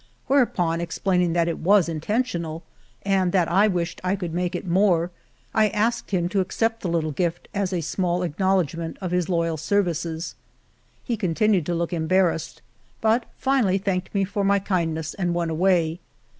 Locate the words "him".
6.09-6.27